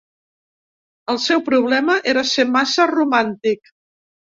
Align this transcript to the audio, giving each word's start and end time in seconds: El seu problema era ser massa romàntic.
El 1.15 1.19
seu 1.25 1.43
problema 1.51 1.99
era 2.15 2.25
ser 2.33 2.49
massa 2.57 2.91
romàntic. 2.95 3.75